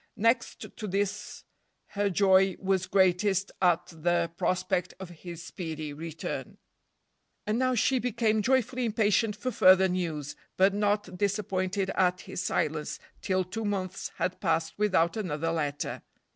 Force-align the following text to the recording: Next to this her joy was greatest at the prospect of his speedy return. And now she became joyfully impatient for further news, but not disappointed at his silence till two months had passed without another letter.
Next 0.17 0.75
to 0.77 0.87
this 0.87 1.43
her 1.89 2.09
joy 2.09 2.55
was 2.59 2.87
greatest 2.87 3.51
at 3.61 3.85
the 3.85 4.31
prospect 4.35 4.95
of 4.99 5.09
his 5.09 5.43
speedy 5.43 5.93
return. 5.93 6.57
And 7.45 7.59
now 7.59 7.75
she 7.75 7.99
became 7.99 8.41
joyfully 8.41 8.85
impatient 8.85 9.35
for 9.35 9.51
further 9.51 9.87
news, 9.87 10.35
but 10.57 10.73
not 10.73 11.19
disappointed 11.19 11.91
at 11.91 12.21
his 12.21 12.41
silence 12.41 12.97
till 13.21 13.43
two 13.43 13.63
months 13.63 14.09
had 14.15 14.39
passed 14.41 14.73
without 14.79 15.15
another 15.17 15.51
letter. 15.51 16.01